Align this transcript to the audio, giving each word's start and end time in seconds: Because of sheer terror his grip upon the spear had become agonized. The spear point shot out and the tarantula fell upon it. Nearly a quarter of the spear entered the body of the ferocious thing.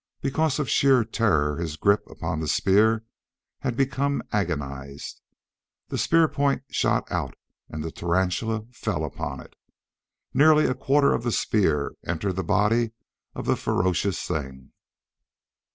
Because 0.19 0.57
of 0.57 0.67
sheer 0.67 1.05
terror 1.05 1.57
his 1.57 1.75
grip 1.77 2.01
upon 2.09 2.39
the 2.39 2.47
spear 2.47 3.03
had 3.59 3.77
become 3.77 4.23
agonized. 4.31 5.21
The 5.89 5.97
spear 5.99 6.27
point 6.27 6.63
shot 6.71 7.05
out 7.11 7.35
and 7.69 7.83
the 7.83 7.91
tarantula 7.91 8.65
fell 8.71 9.05
upon 9.05 9.41
it. 9.41 9.55
Nearly 10.33 10.65
a 10.65 10.73
quarter 10.73 11.13
of 11.13 11.21
the 11.21 11.31
spear 11.31 11.93
entered 12.03 12.33
the 12.35 12.43
body 12.43 12.93
of 13.35 13.45
the 13.45 13.55
ferocious 13.55 14.23
thing. 14.25 14.71